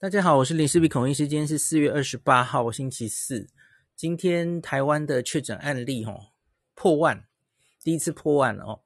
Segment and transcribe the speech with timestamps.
[0.00, 1.28] 大家好，我是林世璧孔医师。
[1.28, 3.46] 今天是四月二十八号，星期四。
[3.94, 6.28] 今天台湾的确诊案例哦
[6.74, 7.26] 破万，
[7.84, 8.80] 第一次破万了哦。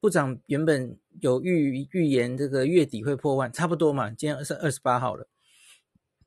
[0.00, 4.10] 部长原本有预预言这个月底会破万，差不多嘛。
[4.10, 5.26] 今天是二十八号了。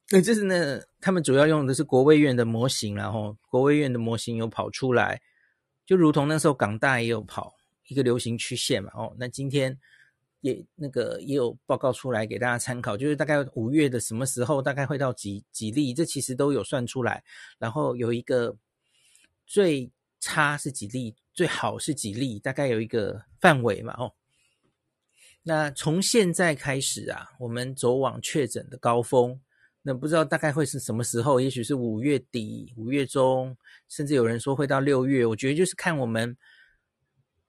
[0.10, 5.22] 那这是呢，他们主要用的是国卫院的模型，然后国卫院的模型有跑出来，
[5.86, 7.54] 就如同那时候港大也有跑
[7.88, 8.90] 一个流行曲线嘛。
[8.96, 9.80] 哦，那今天。
[10.44, 17.24] 也那个也有报告出来给大家参考，就是大概五月的什么时候大概会到几几例，这其实都有算出来。
[17.58, 18.54] 然后有一个
[19.48, 23.94] 最差是几例，最好是几例，大概有一个范围嘛。
[23.98, 24.12] 哦，
[25.44, 29.40] 那从现在开始啊，我们走往确诊的高峰，
[29.82, 31.40] 那不知道大概会是什么时候？
[31.40, 33.56] 也许是五月底、五月中，
[33.88, 35.26] 甚至有人说会到六月。
[35.26, 36.36] 我觉得就是看我们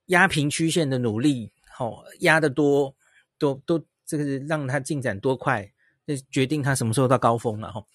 [0.05, 1.51] 压平曲线的努力。
[1.77, 2.95] 好，压得多，
[3.37, 5.69] 都都这个是让它进展多快，
[6.05, 7.85] 那决定它什么时候到高峰了哈。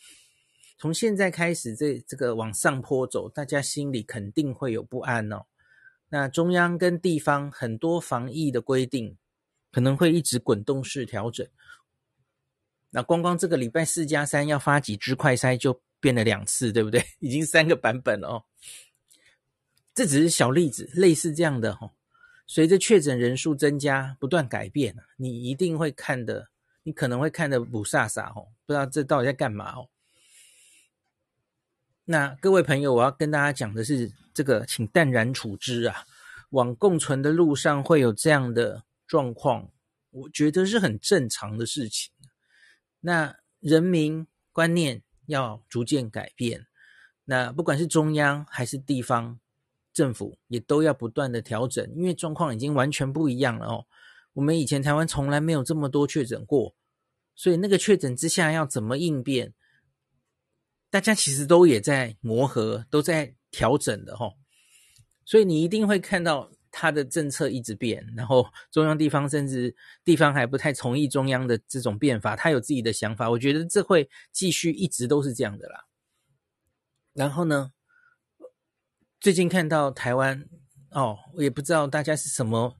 [0.76, 5.46] 从现在开始，这这个往上坡走，大家心里肯定会有不安哦。
[6.10, 9.16] 那中央跟地方很多防疫的规定，
[9.72, 11.46] 可能会一直滚动式调整。
[12.90, 17.02] 那光光这个礼拜四加三要发几支快筛，就变了两次，对不对？
[17.20, 18.44] 已经三个版本了哦。
[19.94, 21.92] 这只是小例子，类似这样的哈。
[22.51, 26.48] 随着确诊人数增加，不断改变，你一定会看的，
[26.82, 29.88] 你可能会看的不飒飒哦，不知道这到底在干嘛哦。
[32.06, 36.04] 那各位朋友，我要跟大家讲的是，这个请淡然处之啊。
[36.48, 39.71] 往共存的路上会有这样的状况，
[40.10, 42.10] 我觉得是很正常的事情。
[42.98, 46.66] 那人民观念要逐渐改变，
[47.26, 49.38] 那不管是中央还是地方。
[49.93, 53.87] 政府也都要不断的调整，因为状况已经完全不一样了哦。
[54.33, 56.74] 我们以前台湾从来没有这么多确诊过，
[57.35, 59.52] 所以那个确诊之下要怎么应变，
[60.91, 64.34] 大家其实都也在磨合，都在调整的哦。
[65.25, 69.75] 所以你一定会看到他的政策一直变，然后中央地方甚至
[70.05, 73.29] 地方还不太同意中央的这种变法，他有自己的想法。
[73.29, 75.84] 我觉得这会继续一直都是这样的啦。
[77.12, 77.73] 然后呢，
[79.20, 80.48] 最近看到台湾
[80.92, 82.75] 哦，我也不知道大家是什么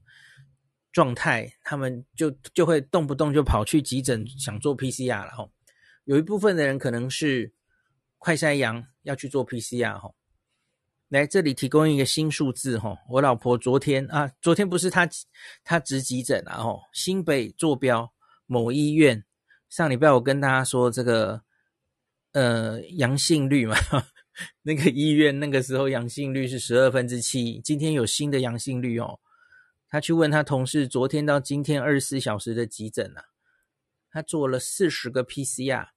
[0.91, 5.47] 状态，他们就就会动不动就跑去急诊想做 PCR 了哈。
[6.05, 7.53] 有一部分的人可能是
[8.17, 10.11] 快筛阳要去做 PCR 哈。
[11.09, 15.07] 来这里提供一个新数字哈，我老婆昨天啊，昨天不是她
[15.63, 18.11] 她值急诊啊哈，新北坐标
[18.47, 19.23] 某医院，
[19.69, 21.43] 上礼拜我跟大家说这个
[22.33, 23.77] 呃阳性率嘛。
[24.63, 29.21] 那个医院那个时候阳性率是十二分之七，今天有新的阳性率哦。
[29.89, 33.25] 他去问他同事，昨天到今天二十四小时的急诊啊，
[34.11, 35.89] 他做了四十个 PCR，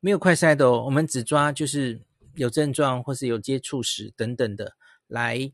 [0.00, 0.84] 没有快筛的哦。
[0.84, 2.02] 我们只抓就是
[2.34, 4.76] 有症状或是有接触史等等的
[5.06, 5.50] 来，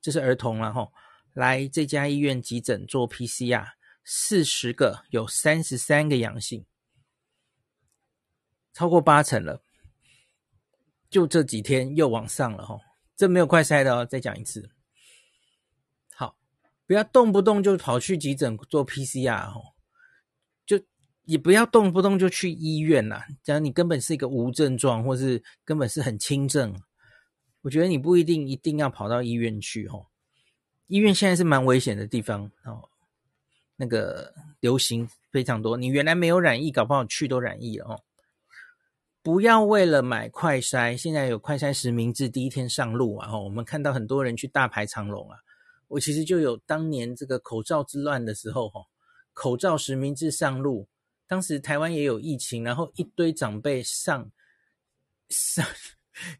[0.00, 0.88] 这是儿童了哈，
[1.32, 3.68] 来这家医院急诊做 PCR，
[4.04, 6.66] 四十个有三十三个阳性，
[8.72, 9.62] 超过八成了。
[11.10, 12.78] 就这几天又往上了哈，
[13.16, 14.70] 这没有快筛的哦，再讲一次。
[16.14, 16.36] 好，
[16.86, 19.74] 不要动不动就跑去急诊做 PCR 哦，
[20.64, 20.80] 就
[21.24, 23.24] 也不要动不动就去医院呐。
[23.42, 26.80] 假如你根本是一个无症状，或是根本是很轻症，
[27.62, 30.06] 我觉得你不一定一定要跑到医院去哦。
[30.86, 32.88] 医院现在是蛮危险的地方哦，
[33.74, 38.00] 那个流行非常多，你原来没有染疫，搞不好去都染疫了哦。
[39.22, 43.38] 不要为了买快筛，现在有快筛实名制，第一天上路啊！
[43.38, 45.36] 我们看到很多人去大排长龙啊。
[45.88, 48.80] 我其实就有当年这个口罩之乱的时候，哈，
[49.34, 50.88] 口罩实名制上路，
[51.26, 54.30] 当时台湾也有疫情，然后一堆长辈上
[55.28, 55.66] 上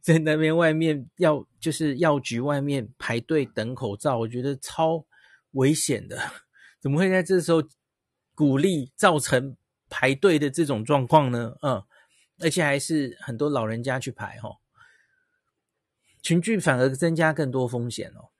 [0.01, 5.05] 在那边外面要就是药局外面排队等口罩，我觉得超
[5.51, 6.19] 危险的，
[6.81, 7.63] 怎么会在这时候
[8.35, 9.55] 鼓励造成
[9.91, 11.55] 排队的这种状况呢？
[11.61, 11.83] 嗯。
[12.41, 14.57] 而且还是很多老人家去排哦，
[16.23, 18.31] 群聚反而增加更多风险哦。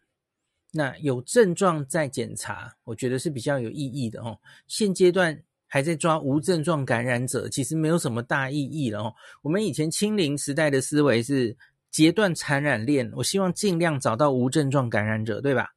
[0.73, 4.39] 那有症状再检查，我觉得是比较有意义的哦。
[4.67, 9.15] 现阶段还在抓无症状感染者，其实没有什么大意义了哦。
[9.43, 11.57] 我们以前清零时代的思维是
[11.91, 15.75] 截断传染链，我希望尽量找到无症状感染者，对吧？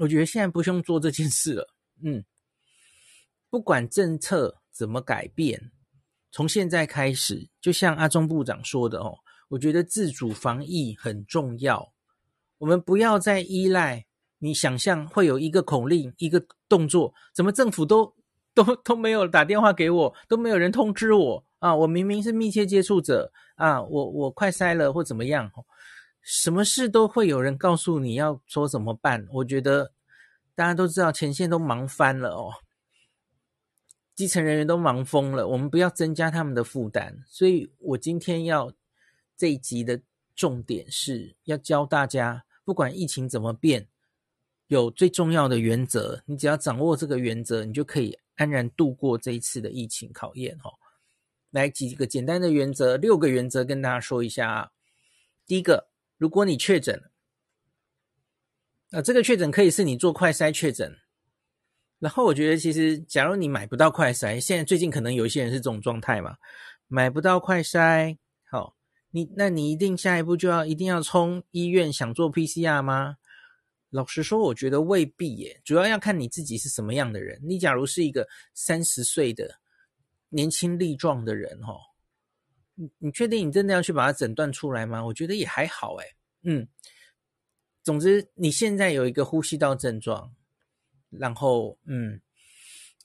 [0.00, 1.72] 我觉得现在不用做这件事了。
[2.02, 2.24] 嗯，
[3.48, 5.70] 不管政策怎么改变。
[6.32, 9.18] 从现在开始，就像阿中部长说的哦，
[9.48, 11.92] 我觉得自主防疫很重要。
[12.58, 14.06] 我们不要再依赖
[14.38, 18.14] 你想象会有一个口令、一个动作，怎么政府都
[18.54, 21.76] 都都没有打电话给我，都没有人通知我啊！
[21.76, 25.50] 我明明是密切接触者啊，我我快筛了或怎么样，
[26.22, 29.26] 什么事都会有人告诉你要说怎么办。
[29.32, 29.92] 我觉得
[30.54, 32.50] 大家都知道前线都忙翻了哦，
[34.22, 37.24] 基层人员都忙疯了，我们不要增加他们的负担。
[37.26, 38.72] 所以我今天要
[39.36, 40.00] 这一集的
[40.36, 43.88] 重点是要教大家，不管疫情怎么变。
[44.68, 50.56] 有最重要的原则，你只要掌握这个原则，你就可以安然度过这一次的疫情考验。
[50.60, 50.70] 哈，
[51.50, 54.70] 来几个简单的原则，六个原则跟大家说一下啊。
[55.44, 57.10] 第一个，如果你确诊了，
[58.90, 60.96] 那这个确诊可以是你做快筛确诊。
[62.02, 66.36] 然后我觉得，其实假如你买不到快筛，现在最近可能有一些人是这种状态嘛，
[66.88, 68.18] 买不到快筛，
[68.50, 68.74] 好，
[69.12, 73.18] 你那你一定下一步就要一定要冲医院想做 PCR 吗？
[73.90, 77.40] 老实说，我觉得未必耶，主要要看你自己是什么样的人。
[77.40, 79.60] 你假如是一个三十岁的
[80.30, 81.78] 年轻力壮的人，哦，
[82.74, 85.06] 你你确定你真的要去把它诊断出来吗？
[85.06, 86.06] 我觉得也还好，诶。
[86.42, 86.66] 嗯，
[87.84, 90.34] 总之你现在有一个呼吸道症状，
[91.18, 92.20] 然后嗯，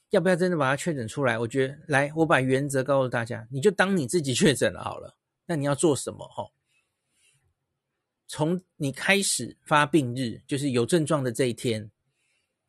[0.09, 1.37] 要不要真的把它确诊出来？
[1.37, 5.17] 我觉得，来，我把原则告诉大家，你就当你自己确诊了好了。
[5.45, 6.27] 那你要做什么？
[6.27, 6.45] 哈？
[8.27, 11.89] 从你开始发病日，就是有症状的这一天，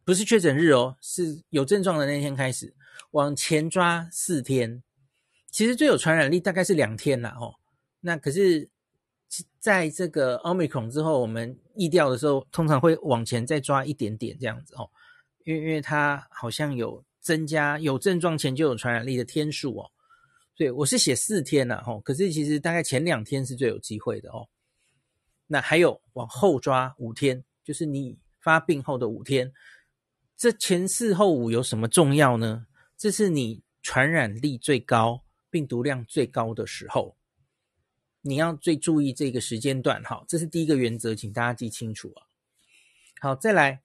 [0.04, 2.74] 不是确诊日哦，是有症状的那天开始，
[3.10, 4.82] 往前抓四天。
[5.50, 7.54] 其实最有传染力大概是两天啦，哦。
[8.00, 8.70] 那可是，
[9.58, 14.88] 在这个 Omicron 之后，我们疫调的时候，通常会往前再抓一点点这样子哦，
[15.48, 19.90] 因为因为它好像有增加有症状前就有传染力的天数哦。
[20.54, 24.46] 所以我是写四天啦，哦，可是其实大概前两天是最有机会的哦。
[25.46, 29.50] 那还有往后抓五天，就是你发病后的五天。
[30.36, 32.66] 这前四后五有什么重要呢？
[32.98, 37.16] 这是你传染力最高、病毒量最高的时候，
[38.20, 40.04] 你要最注意这个时间段。
[40.04, 42.26] 好，这是第一个原则，请大家记清楚啊。
[43.20, 43.80] 好，再来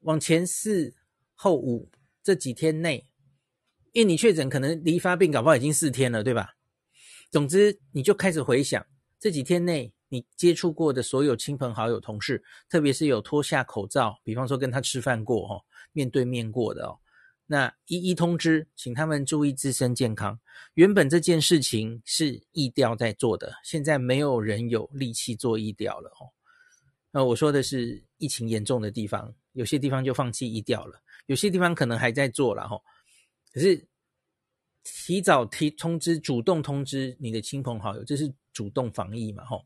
[0.00, 0.94] 往前四
[1.34, 1.90] 后五
[2.22, 3.06] 这几天内，
[3.92, 6.54] 因为你确诊可能离发病搞不好已经四天了，对吧？
[7.30, 8.84] 总之，你就开始回想。
[9.18, 16.98] 这几天内，你接触过的所有亲朋好友、同事，特别是有脱下口罩，比方说跟他吃饭过、哦，面对面过的哦，
[17.46, 20.40] 那一一通知，请他们注意自身健康。
[20.74, 26.32] 原本这件事情是疫调在做的，现在没有人有力气做疫调了哦。
[27.12, 32.80] 那我说的是疫情严重的地方，有些地方就放弃疫调了，有些地方可能还在做了哈、
[33.52, 33.86] 可是
[34.82, 38.32] 提早提通知，主动通知你的亲朋好友，这是。
[38.52, 39.62] 主动防疫嘛，哈！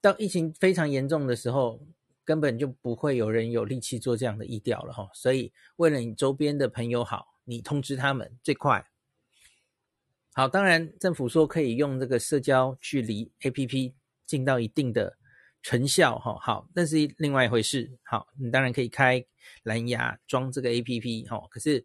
[0.00, 1.84] 到疫情非常严重的时候，
[2.24, 5.10] 根本就不会有人有力气做这样的疫调了，哈！
[5.12, 8.86] 所以，为了你周边的朋友好，你通知他们最快。
[10.32, 13.92] 好，当然政府说可以用这个社交距离 APP
[14.24, 15.18] 尽到一定的
[15.66, 17.90] 成效，哈，好，那是另外一回事。
[18.04, 19.20] 好，你当然可以开
[19.64, 21.84] 蓝牙装这个 APP，哈，可是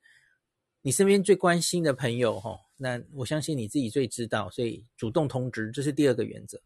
[0.84, 2.60] 你身边最关心的朋友，哈。
[2.78, 6.62] 那我相信你自己最知道，所以主动通知，这是第二个原则。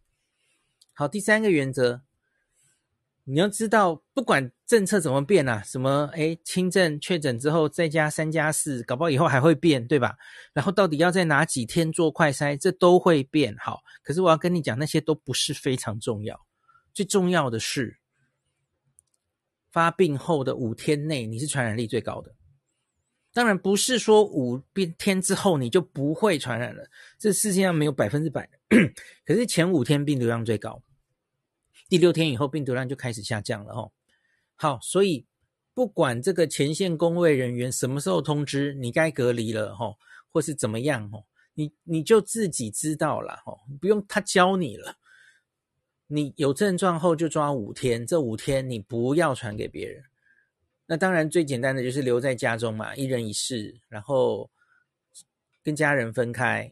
[0.91, 2.01] 好，第三个原则，
[3.23, 10.17] 你要知道，不管政策怎么变啊，什么诶轻症确诊之后再加三加四，搞不好以后还会变，对吧？
[10.51, 13.55] 然后到底要在哪几天做快筛，这都会变。
[13.57, 16.37] 好，可是我要跟你讲，那些都不是非常重要，
[16.95, 17.97] 最重要的是
[19.69, 22.33] 发病后的五天内，你是传染力最高的。
[23.33, 24.61] 当然不是说五
[24.97, 28.57] 天之后你就不会传染了，这世界上没有百分之百的。
[29.25, 30.81] 可是前五天病毒量最高，
[31.89, 33.91] 第六天以后病毒量就开始下降了哦。
[34.55, 35.25] 好，所以
[35.73, 39.97] 不管这个前线工卫人员什么时候通知你该隔离了哦，
[40.31, 41.25] 或是怎么样哦，
[41.55, 44.95] 你你就自己知道了哦，不用他教你了。
[46.07, 50.03] 你有症状后就抓五天，这五天你不要传给别人。
[50.85, 54.51] 那当然，最简单的就是留在家中嘛，一人一室，然后
[55.63, 56.71] 跟家人分开，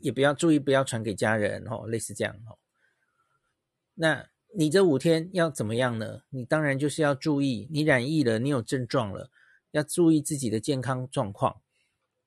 [0.00, 2.58] 也不要注意不要传给家人哦，类似这样哦。
[3.94, 6.22] 那你这五天要怎么样呢？
[6.28, 9.30] 你当然就是要注意，你染疫了，你有症状了，
[9.70, 11.62] 要注意自己的健康状况，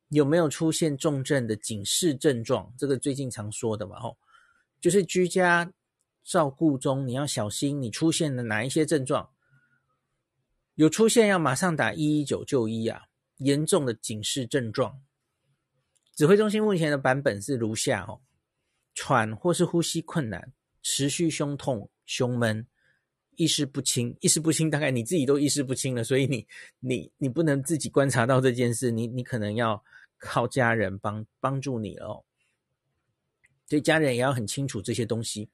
[0.10, 2.74] 有没有出现重症的警示症状？
[2.80, 4.18] 这个最近常说的嘛，吼，
[4.82, 5.72] 就是居家
[6.26, 9.30] 照顾中你要小心，你出现了哪一些症状。
[10.74, 13.04] 有出现要马上打一一九就医啊！
[13.38, 15.02] 严重的警示症状，
[16.16, 18.22] 指挥中心目前的版本是如下哦：
[18.94, 20.52] 喘或是呼吸困难，
[20.82, 22.66] 持续胸痛、胸闷，
[23.36, 26.48] 意识不清，意识不清，大概你自己都意识不清了，所以你
[26.80, 29.82] 你你不能自己观察到这件事，你你可能要
[30.18, 32.24] 靠家人帮帮助你哦。
[33.68, 35.50] 所以家人也要很清楚这些东西。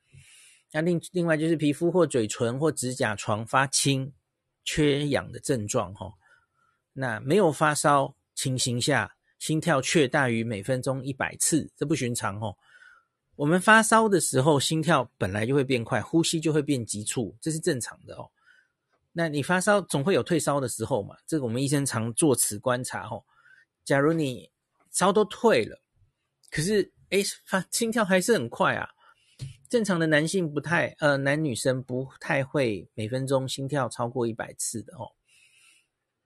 [0.72, 4.14] 那另另外就是皮肤或嘴唇或指甲床发青、
[4.64, 6.14] 缺氧的症状哈。
[6.94, 12.56] 那没有发烧情形下，心跳却大于每分钟一百次，这不寻常哦。
[13.36, 18.30] 我们发烧的时候，心跳本来就会变快，呼吸就会变急促，这是正常的哦。
[19.14, 21.16] 那你发烧总会有退烧的时候嘛？
[21.26, 23.24] 这个我们医生常做此观察哦。
[23.84, 24.50] 假如你
[24.92, 25.82] 烧都退了，
[26.50, 28.90] 可是诶发心跳还是很快啊。
[29.72, 35.08] 正常的男性不太呃，男女生不太会每分钟心跳超过一百次的哦。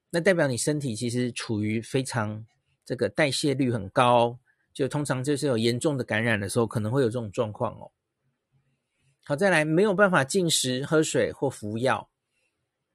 [0.09, 2.43] 那代表你身体其实处于非常
[2.83, 4.39] 这个代谢率很高。
[4.73, 7.91] 就通常就是有严重的感染的时候，可能会有这种状况哦。
[9.23, 12.09] 好，再来没有办法进食、喝水或服药。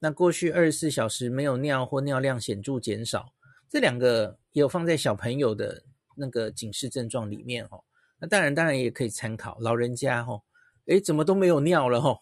[0.00, 3.32] 那过去二十四小时没有尿或尿量显著减少，
[3.70, 5.84] 这两个也有放在小朋友的
[6.16, 7.84] 那个警示症状里面哦。
[8.20, 10.42] 那当然，当然也可以参考老人家哦。
[10.86, 12.20] 诶，怎么都没有尿了哦？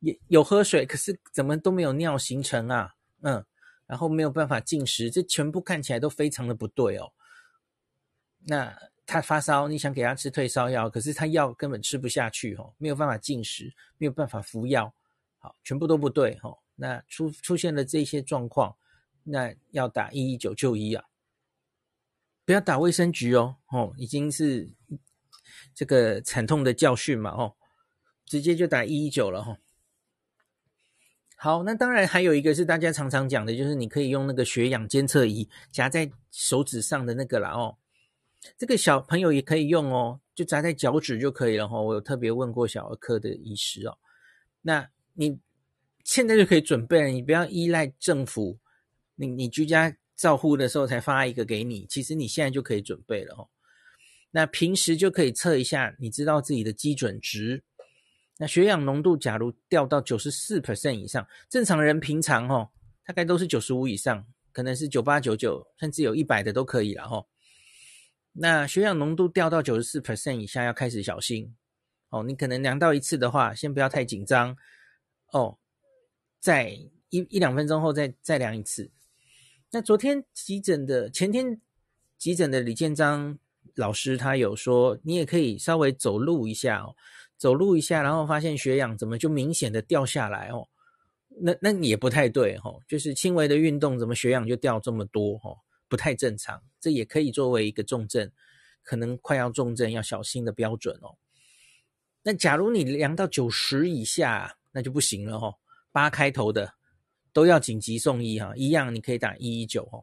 [0.00, 2.94] 也有喝水，可是怎么都没有尿形成啊？
[3.22, 3.44] 嗯，
[3.86, 7.12] 然后没有办法进食，这全部看起来都非常的不对哦。
[8.46, 14.94] 那他发烧，你想给他吃退烧药，可是他药根本吃不下去哦，没有办法进食，没有办法服药，
[15.38, 16.58] 好，全部都不对哦。
[16.76, 18.76] 那出出现了这些状况，
[19.24, 21.04] 那要打一一九就医啊，
[22.48, 24.66] 不要打卫生局哦，哦，已经是
[25.74, 27.54] 这个惨痛的教训嘛，哦，
[28.24, 29.58] 直接就打一一九了哈。
[31.36, 37.76] 好，那当然还有一个是大家常常讲的，就是你可以用那个血氧监测仪夹在手指上的那个啦哦。
[38.56, 41.78] 这个小朋友也可以用哦，就夹在脚趾就可以了哈。
[41.78, 43.98] 我有特别问过小儿科的医师哦。
[44.62, 45.38] 那你
[46.02, 48.58] 现在就可以准备了，你不要依赖政府，
[49.16, 53.48] 你你居家照护的时候才发一个给你，其实你现在就可以准备了哦。
[54.32, 57.62] 那平时就可以测一下，你知道自己的基准值。
[58.36, 62.70] 那血氧浓度假如掉到九十四 percent 以上，正常人平常哦，
[63.06, 67.24] 大概都是九十五以上，可能是九八九九，甚至有一百的都可以了哈。
[68.32, 71.56] 那血氧浓度掉到九十四 percent 以下，要开始小心
[72.10, 72.24] 哦。
[72.24, 74.56] 你可能量到一次的话，先不要太紧张
[75.32, 75.58] 哦。
[76.40, 76.68] 再
[77.08, 78.90] 一一两分钟后再再量一次。
[79.70, 81.60] 那昨天急诊的，前天
[82.16, 83.38] 急诊的李建章
[83.74, 86.96] 老师他有说，你也可以稍微走路一下哦，
[87.36, 90.66] 走路一下，然后发现血氧怎么就明显的掉下来哦。
[91.40, 95.58] 那那也不太对哦，就是轻微的运动，怎么血氧就掉这么多哦？
[95.86, 98.30] 不太正常，这也可以作为一个重症，
[98.82, 101.14] 可能快要重症要小心的标准哦。
[102.22, 105.54] 那假如你量到九十以下，那就不行了哦。
[105.92, 106.74] 八开头的
[107.38, 110.02] 都要紧急送医哈，一样你可以打一一九哦。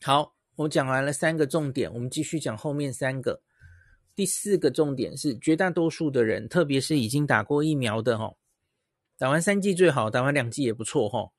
[0.00, 3.42] 好，我讲完了三个重点，我们继续讲后面三个。
[4.14, 8.36] 第四个重点是，绝大多数的人，特别是已经打过疫苗的哦，
[9.18, 11.32] 打完三剂最好，打完两剂也不错哦，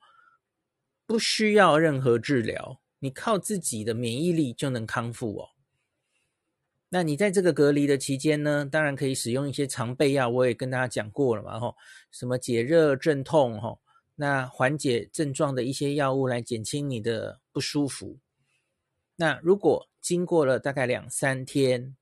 [1.06, 2.82] 不需要任何治疗。
[3.00, 5.50] 你靠自己的免疫力就能康复哦。
[6.90, 11.78] 那你在这个隔离的期间呢，当然可以使用一些常备药，我也跟大家讲过了嘛，吼，
[12.12, 13.80] 什么解热镇痛，吼，
[14.16, 18.20] 那缓解症状的一些药物来减轻你的不舒服。
[19.16, 21.96] 那如果经过了大概两三天，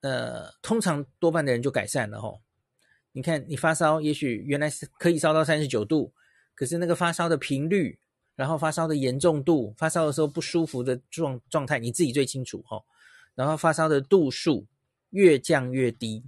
[0.00, 2.40] 呃，通常多半的人就改善了，吼。
[3.12, 6.12] 你看，你发烧，也许原来是可以烧到三十九度，
[6.54, 7.98] 可是那个发烧的频率。
[8.36, 12.80] 然后发烧的严重度，发烧的时候不舒服的状状态，你自己最清楚哈。
[13.34, 14.68] 然后发烧的度数
[15.10, 16.22] 越降越低，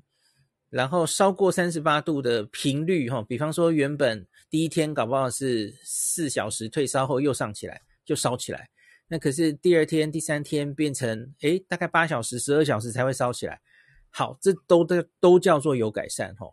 [0.71, 8.71] 然后烧过三十八度的频率哈，比方说原本第一天搞不好是四小时退烧后又上起来就烧起来，
[9.09, 13.61] 那可是第二天、第三天变成诶大概八小时、十二小时才会烧起来。
[14.09, 16.47] 好，这都都都叫做有改善哈。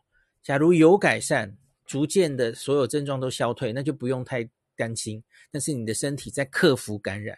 [0.43, 1.55] 假如有改善，
[1.85, 7.37] 逐渐的所有症状都消退，那就不用太担心，但是你的身体在克服感染。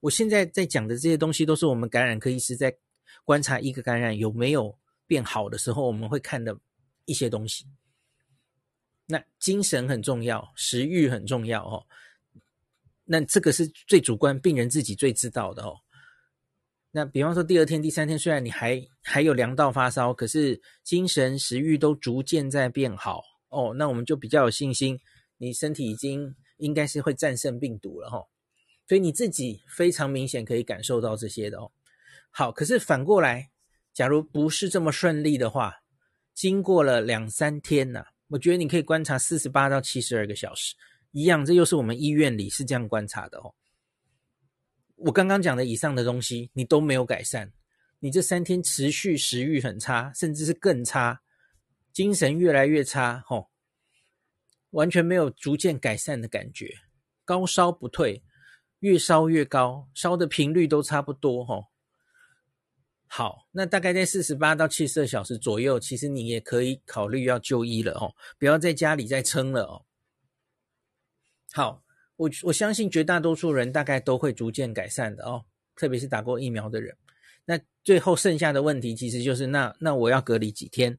[0.00, 2.74] 我现在在讲的这些东西，都是我们感染科医师在
[3.24, 4.77] 观察一个感染有没有
[5.08, 6.56] 变好的时候，我们会看的
[7.06, 7.66] 一些东西。
[9.06, 11.84] 那精神很重要，食欲很重要哦。
[13.04, 15.74] 那这个是最主观，病人自己最知道的哦。
[16.92, 23.74] 那比方说第二天、第三天，虽然你还还有凉到发烧，可是精神、食欲都逐渐在变好哦。
[23.74, 25.00] 那我们就比较有信心，
[25.38, 26.36] 你身体已经。
[26.58, 28.18] 应该是会战胜病毒了哈，
[28.88, 31.70] 所以你自己非常明显可以感受到这些的哦。
[32.32, 33.52] 好，可是反过来，
[33.98, 35.74] 假如不是这么顺利的话，
[36.32, 40.76] 经过了两三天呐，我觉得你可以观察四十八到七十二个小时，
[41.10, 43.52] 一样，这又是我们医院里是这样观察的哦。
[44.94, 47.50] 我刚刚讲的以上的东西，你都没有改善，
[47.98, 51.20] 你这三天持续食欲很差，甚至是更差，
[51.92, 53.48] 精神越来越差，吼、
[54.70, 56.72] 完全没有逐渐改善的感觉，
[57.24, 58.22] 高烧不退，
[58.78, 61.64] 越烧越高，烧的频率都差不多，吼、
[63.08, 69.82] 好，那大概在四十八到七十二小时左右，其实你也可以考虑要就医了，哦，不要在家里再撑了，哦。
[71.52, 71.82] 好。
[72.18, 75.44] 我我相信绝大多数人大概都会逐渐改善的哦，
[75.76, 76.96] 特别是打过疫苗的人。
[77.44, 80.98] 那最后剩下的问题其实就是那那我要隔离几天？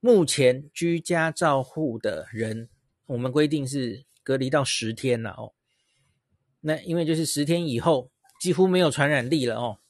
[0.00, 2.70] 目前居家照护的人，
[3.04, 5.52] 我们规定是隔离到十天了哦。
[6.62, 8.10] 那因为就是十天以后
[8.40, 9.80] 几乎没有传染力了哦。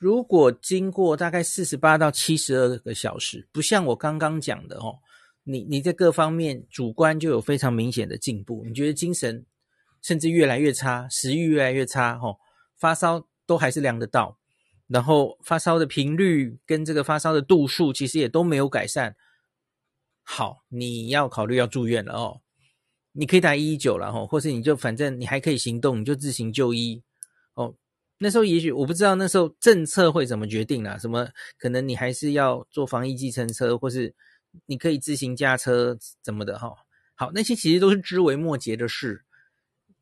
[0.00, 4.98] 如果经过大概四十八到七十二个小时，不像我刚刚讲的哦，
[5.44, 9.44] 你你在各方面主观就有非常明显的进步，你觉得精神？
[10.00, 12.38] 甚至越来越差，食欲越来越差，吼，
[12.78, 14.38] 发烧都还是量得到，
[14.86, 19.14] 然后发烧的频率跟这个发烧的度数其实也都没有改善。
[20.22, 22.40] 好，你要考虑要住院了哦，
[23.12, 27.02] 你可以打一一九了吼，或是你就反正你还可以行动，你就自行就医。
[28.22, 31.26] 那时候也许我不知道那时候政策会怎么决定啦，什么
[31.58, 34.14] 可能你还是要坐防疫计程车，或是
[34.66, 36.70] 你可以自行驾车怎么的哈。
[37.14, 39.24] 好，那些其实都是枝微末节的事。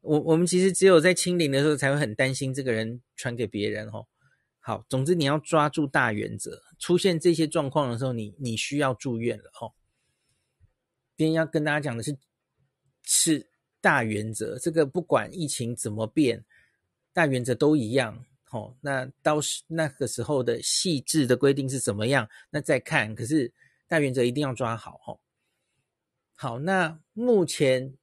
[0.00, 4.06] 我我们其实只有在清零的时候才会很担心这个人传给别人哦。
[4.60, 9.72] 好，总之你要抓住大原则，出现这些状况的时候，你你需要住院了哦。
[11.16, 12.16] 今天要跟大家讲的是
[13.02, 16.44] 是大原则，这个不管疫情怎么变，
[17.18, 18.72] 大原则都一样哦。
[18.80, 23.12] 那到时那个时候的细致的规定是怎么样，那再看。
[23.14, 23.52] 可是
[23.88, 25.18] 大原则一定要抓好哦。
[26.34, 27.94] 好，那目前。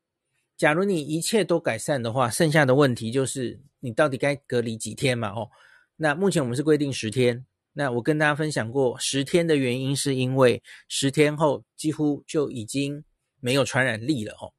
[0.57, 5.27] 假如你一切都改善的话，剩下的问题就是你到底该隔离几天嘛？
[5.27, 5.51] 哦，
[5.97, 7.45] 那目前我们是规定十天。
[7.73, 13.03] 那我跟大家分享过，十天的原因是因为十天后几乎就已经
[13.41, 14.53] 没有传染力了哦。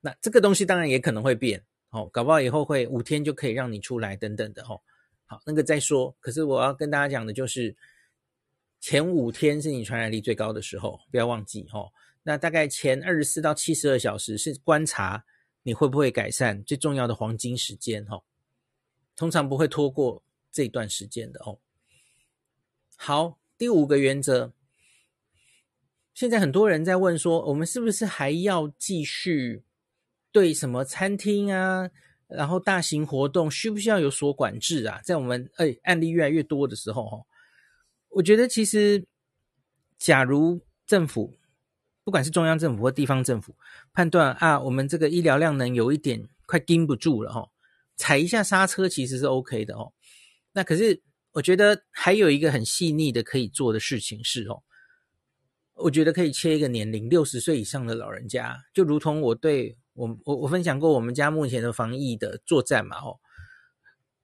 [0.00, 1.62] 那这个东西当然也可能会变
[1.92, 4.80] 哦，搞不好以后会五天就可以让你出来等等的哦。
[5.26, 6.14] 好，那个再说。
[6.20, 7.76] 可是我要跟大家讲的就是，
[8.80, 11.92] 前五天是你传染力最高的时候，不要忘记哦。
[12.22, 15.24] 那大概前二十四到七十二小时是观察
[15.64, 18.22] 你会不会改善最重要的黄金时间哦，
[19.14, 21.58] 通常不会拖过这段时间的哦。
[22.96, 24.52] 好，第五个原则，
[26.14, 29.64] 现在很多人在问说，我们是不是还要继续
[30.32, 31.88] 对什么餐厅啊，
[32.26, 35.00] 然后大型活动需不需要有所管制啊？
[35.04, 37.26] 在我们哎案例越来越多的时候哦，
[38.08, 39.06] 我觉得其实
[39.98, 41.34] 假如政府。
[42.04, 43.54] 不管是中央政府或地方政府，
[43.92, 47.48] 判断啊，我们这个医疗量能有一点快盯不住了哈，
[47.94, 49.92] 踩一下刹车其实是 OK 的哦。
[50.52, 54.64] 那可是我觉得还有一个很细腻的可以做的事情是哦，
[55.74, 63.18] 我觉得可以切一个年龄，六十岁以上的老人家，就如同我对我我我分享过我们家目前的防疫的作战嘛哦，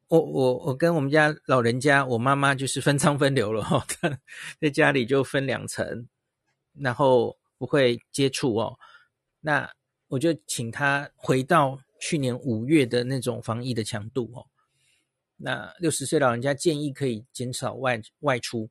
[0.08, 3.84] 我我我跟我们家老人家，我妈妈就是分舱分流了哈，
[4.60, 6.08] 在家里就分两层，
[6.74, 7.36] 然后。
[7.60, 8.78] 不会接触哦，
[9.40, 9.68] 那
[10.06, 14.46] 我就请他回到去年五月的那种防疫的强度哦。
[15.36, 18.70] 那六十岁老人家建议可以减少外外出，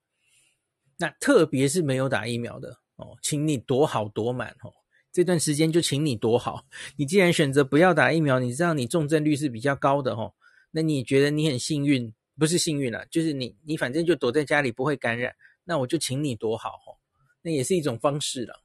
[0.96, 4.72] 那特别是没有打疫苗的哦，请你躲好躲满哦。
[5.18, 6.64] 这段时间就请你躲好。
[6.96, 10.32] 你既然选择不要打疫苗，你知道你重症率是比较高的哦。
[10.70, 12.14] 那你觉得你很幸运？
[12.38, 16.94] 不是幸运了，就是你你反正就躲在家里不会感染，那我就请你躲好哦。
[17.42, 18.62] 那也是一种方式了。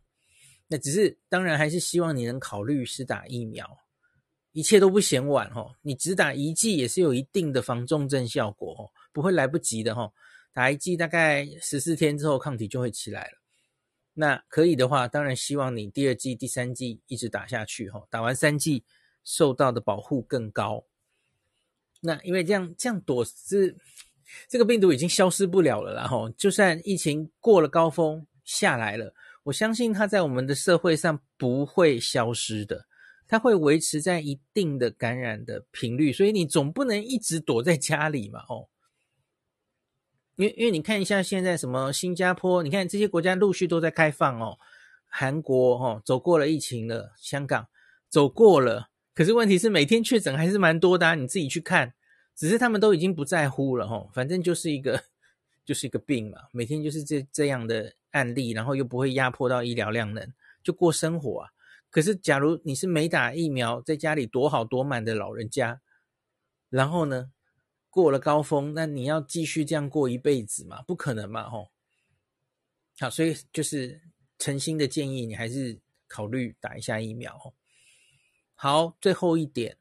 [0.68, 3.66] 那只是，当然还是希望你能考虑是打疫苗，
[4.52, 5.74] 一切都不嫌晚哦。
[5.80, 10.12] 你只打一剂也是有一定的防重症效果哦，不会来不及的哈。
[10.52, 13.41] 打一剂大概十四天之后抗体就会起来了。
[14.14, 18.02] 那可以的话，当然希望你第二季、第三季一直打下去哈。
[18.10, 18.84] 打完三季
[19.24, 20.84] 受到的保护更高。
[22.00, 23.76] 那因为这样这样躲是
[24.48, 26.30] 这个病毒已经消失不了了啦哈。
[26.36, 29.14] 就算疫情过了高峰下来了。
[29.44, 32.86] 我相信它在我们的社会上不会消失的，
[33.26, 38.68] 它会维持在一定的感染的频率，所以你总不能一直躲在家里嘛，哦，
[40.36, 44.58] 因为因为你看一下现在什么新加坡，你看这些国家陆续都在开放哦，
[45.06, 47.68] 韩国哦走过了疫情了，香港
[48.08, 51.94] 走过了，可是问题是每天确诊还是蛮多的啊，你自己去看，
[52.34, 55.02] 只是他们都已经不在乎了哦，反正就是一个
[55.64, 61.50] 就是一个病嘛，每天就是这这样的案例，然后又不会压迫到医疗量能，就过生活啊。
[61.90, 65.82] 可是，假如你是没打疫苗，在家里躲好躲满的老人家，
[66.70, 67.30] 然后呢，
[67.92, 70.80] 过了高峰，那你要继续这样过一辈子吗？
[70.86, 71.70] 不可能嘛，吼。
[72.98, 74.00] 好，所以就是
[74.38, 75.78] 诚心的建议，你还是
[76.08, 77.54] 考虑打一下疫苗。
[78.54, 79.76] 好，最后一点，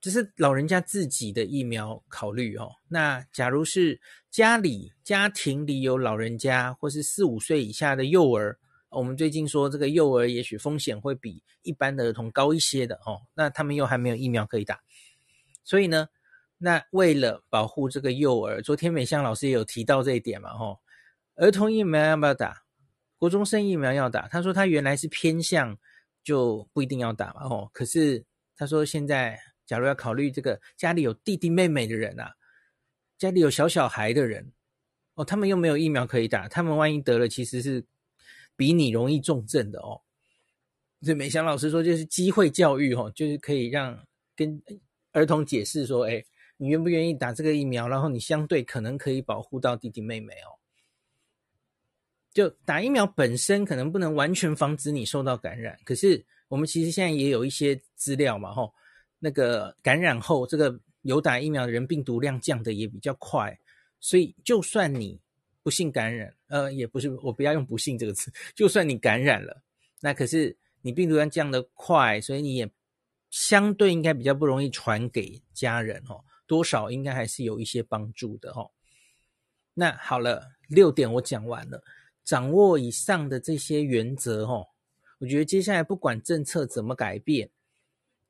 [0.00, 2.76] 这是老人家自己的疫苗考虑哦。
[2.88, 8.58] 那假如是家里家庭里有老人家，或是四五岁以下的幼儿。
[8.88, 14.80] 我们最近说这个幼儿也许风险会比一般的儿童高一些的哦，那他们又还没有疫苗可以打，
[15.62, 16.08] 所以呢，
[16.58, 20.80] 那为了保护这个幼儿，昨天美香老师也有提到这一点嘛，吼，
[21.34, 22.62] 儿童疫苗要不要打？
[23.18, 24.28] 国中生疫苗要打。
[24.28, 25.78] 他说他原来是偏向
[26.22, 28.24] 就不一定要打嘛，吼，可是
[28.56, 32.34] 他说现在假如要考虑这个家里有弟弟妹妹的人啊，
[33.18, 34.52] 家里有小小孩的人，
[35.14, 37.84] 哦，他们又没有疫苗可以打，他们万一得了，其实是。
[38.58, 40.00] 比你容易重症的哦，
[41.02, 44.02] 所以美香老师说，就是机会教育吼，就是可以让
[44.34, 44.58] 跟
[45.12, 46.24] 儿童解释说，哎，
[46.56, 47.88] 你愿不愿意打这个疫苗？
[47.88, 50.56] 然后你相对可能可以保护到弟弟妹妹哦。
[52.32, 58.72] 就打疫苗本身可能不能完全防止你受到感染，可是我们其实现在也有一些资料嘛，吼，
[59.18, 63.58] 那个感染后这个有打疫苗的人病毒量降得也比较快，
[64.00, 65.20] 所以就算你。
[65.62, 68.32] 不幸感染，呃，也不是，我不要用“不幸”这个词。
[68.54, 69.64] 就算你感染了，
[70.00, 72.70] 那可是你病毒量降得快，所以你也
[73.30, 76.22] 相对应该比较不容易传给家人哦。
[76.46, 78.70] 多少应该还是有一些帮助的哦。
[79.74, 81.82] 那好了，六点我讲完了，
[82.24, 84.68] 掌握以上的这些原则哦，
[85.18, 87.50] 我觉得接下来不管政策怎么改变，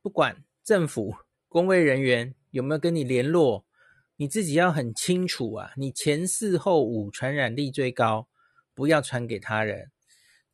[0.03, 1.15] 不管政府
[1.49, 3.65] 公卫人员有没有跟你联络。
[4.19, 8.27] 你自己要很清楚啊，你前四后五传染力最高，
[8.73, 9.91] 不要传给他人。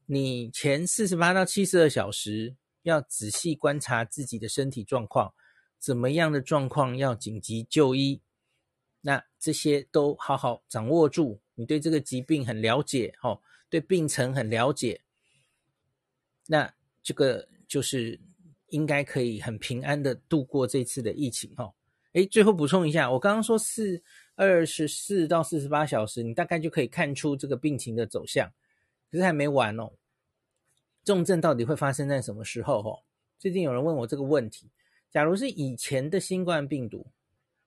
[0.07, 5.33] 你前四十八到七十二小时要仔细观察自己的身体状况，
[5.83, 8.23] 怎么样的状况要紧急就医。
[9.01, 15.03] 那这些都好好掌握住，你对这个疾病很了解哦，对病程很了解，
[16.47, 18.21] 那这个就是
[18.69, 21.75] 应该可以很平安的度过这次的疫情哦。
[22.13, 24.01] 诶，最后补充一下，我刚刚说四
[24.37, 28.53] 二十四到四十八小时，你大概就可以看出这个病情的走向。
[29.11, 29.91] 可是还没完哦，
[31.03, 32.79] 重症到底会发生在什么时候？
[32.79, 33.03] 哦，
[33.37, 34.71] 最近有人问我这个问题。
[35.13, 37.07] 假如是以前的新冠病毒，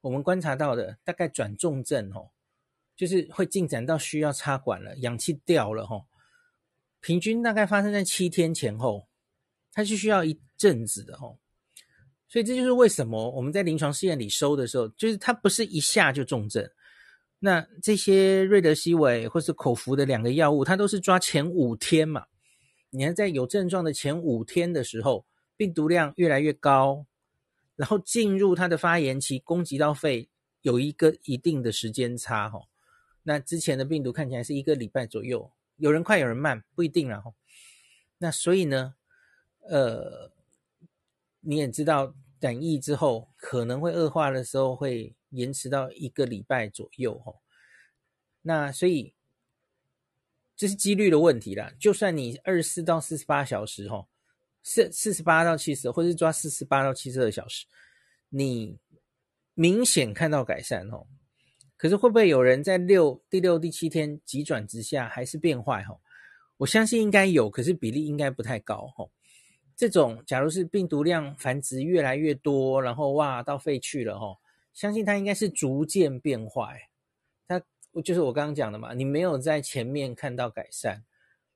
[0.02, 2.32] 我们观察到的大概转重症哦，
[2.96, 6.06] 就是会进展到需要插管了，氧气掉了哈，
[7.02, 9.08] 平均大概发生在七天前后，
[9.72, 11.38] 它是需要一阵子的哦。
[12.28, 16.68] 所以这就是为什么我们在临床试验里收的时候，就是它不是一下就重症。
[17.38, 22.26] 那这些瑞德西韦或是口服的两个药物，它都是抓前五天嘛。
[22.90, 27.06] 你看在有症状的前五天的时候，病毒量越来越高，
[27.76, 30.30] 然后进入它的发炎期，攻击到肺
[30.62, 32.68] 有一个一定的时间差哈。
[33.24, 37.24] 那之前的病毒看起来是一个礼拜左右，有人快有人慢，不一定啦。
[38.18, 38.96] 那所以呢，
[39.70, 40.32] 呃。
[41.48, 47.40] 你也知道，染疫之后可能会恶化的时候，会延迟到一个礼拜左右，吼。
[48.42, 49.14] 那所以
[50.56, 51.72] 这是几率的问题啦。
[51.80, 54.08] 就算你二十四到四十八小时，吼，
[54.68, 57.68] 四四十八到七十，或者是抓四十八到七十二小时，
[58.30, 58.80] 你
[59.54, 61.08] 明显看到改善，吼。
[61.78, 66.02] 可是会不会有人在六第六、第七天急转直下，还是变坏，吼？
[66.58, 69.12] 我相信应该有，可是比例应该不太高，吼。
[69.76, 74.38] 这种假如是病毒量繁殖越来越多，然后哇到肺去了哦，
[74.74, 76.90] 相信它应该是逐渐变坏。
[77.48, 77.62] 它
[78.04, 81.04] 就是我刚刚讲的嘛，你没有在前面看到改善，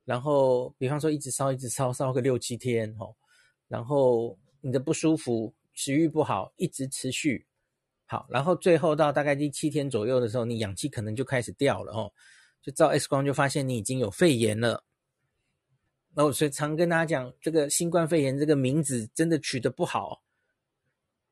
[0.10, 3.06] 然后比方说一直烧一直烧烧个六七天哈，
[3.68, 7.46] 然后你的不舒服、食欲不好一直持续，
[8.08, 12.12] 好，然后最后到大概第七天左右的时候，你氧气可能就开始掉了哈，
[12.60, 14.84] 就照 X 光就发现你已经有肺炎了。
[16.16, 20.24] 哦，所以常跟大家讲，这个新冠肺炎这个名字真的取得不好，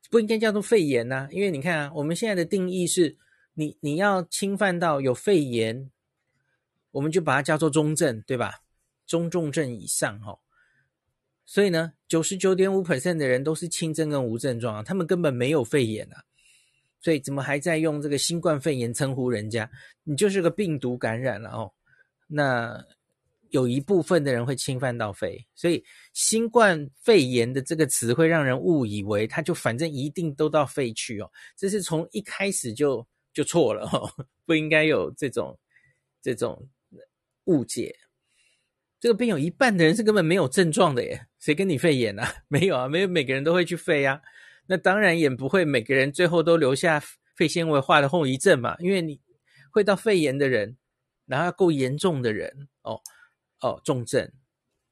[0.08, 3.16] 不应该叫做肺炎呐、因为你看啊，我们现在的定义是，
[3.54, 5.90] 你你要侵犯到有肺炎，
[6.92, 8.62] 我们就把它叫做中症，对吧？
[9.08, 10.38] 中重症以上哈。
[11.44, 16.22] 所以呢，九十九点五 percent 的人都是轻症跟无症状啊，他们根本没有肺炎啊。
[17.00, 19.68] 所以怎么还在用这个新冠肺炎称呼人家？
[20.04, 21.72] 你就是个病毒感染了哦。
[22.28, 22.86] 那。
[23.50, 31.30] 有一部分的人会侵犯到肺，所以新冠肺炎的这个词会让人误以为它就反正一定都到肺去哦。
[31.56, 34.06] 这是从一开始就就错了哦，
[34.44, 35.58] 不应该有这种
[36.20, 36.62] 这种
[37.44, 37.96] 误解。
[39.00, 42.28] 这个病有一半的人是根本没有症状的耶，谁跟你肺炎啊？
[42.48, 44.20] 没有啊，没有每个人都会去肺啊。
[44.66, 47.02] 那当然也不会每个人最后都留下
[47.36, 49.20] 肺纤维化的后遗症嘛，因为你
[49.70, 50.76] 会到肺炎的人，
[51.26, 53.00] 然后够严重的人哦
[53.60, 54.30] 哦重症。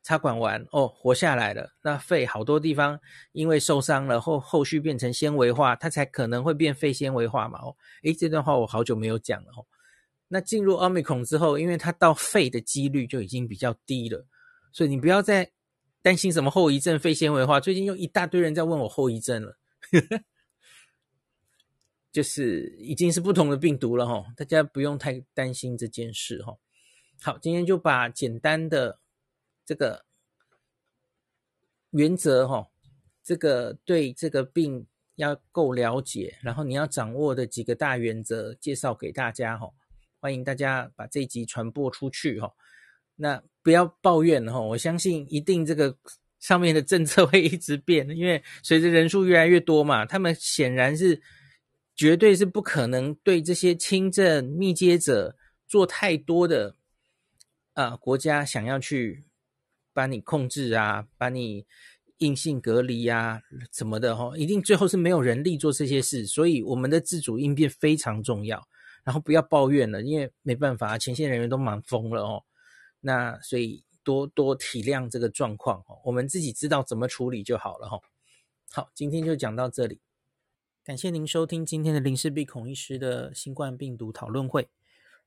[0.02, 1.72] 插管完哦，活下来了。
[1.82, 3.00] 那肺好多地方
[3.32, 7.58] 因为受伤了后，后续变成纤维化，它才可能会变肺纤维化嘛。
[7.58, 9.66] 哦，诶，这段话我好久没有讲了哦。
[10.28, 14.26] 那进入 Omicron 之后，因为它到肺的几率就已经比较低了，
[14.72, 15.50] 所以你不要再
[16.02, 17.60] 担心什么后遗症、肺纤维化。
[17.60, 19.58] 最近又一大堆人在问我后遗症了，
[22.12, 26.56] 就是已经是不同的病毒了哈，大家不用太担心这件事哈。
[27.20, 29.00] 好，今天就把简单的。
[29.68, 30.04] 这个
[31.90, 32.68] 原则哈，
[33.24, 34.86] 这个对这个病
[35.16, 39.68] 要够了解，然后你要掌握的几个大原则介绍给大家哈，
[40.26, 42.52] 欢迎大家把这一集传播出去哈。
[43.14, 45.96] 那不要抱怨哈，我相信一定这个
[46.40, 51.22] 上面的政策会一直变，因为随着人数越来越多嘛，他们显然是
[51.94, 55.36] 绝对是不可能对这些轻症密接者
[55.68, 56.74] 做太多的
[57.74, 59.26] 啊，国家想要去。
[59.92, 61.64] 把你控制啊，把你
[62.18, 68.66] 硬性隔离呀、啊，什么的哈，一定最后是没有人力做这些事，所以我们的自主应变非常重要。
[69.06, 72.42] 然后不要抱怨了，因为没办法，前线人员都忙疯了哦。
[72.98, 78.00] 那所以多多体谅这个状况哦，我们自己知道怎么处理就好了哈。
[78.72, 80.00] 好，今天就讲到这里，
[80.82, 84.68] 感谢您收听今天的林氏璧孔医师的新冠病毒讨论会。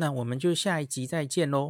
[0.00, 1.68] 那我们就下一集再见喽。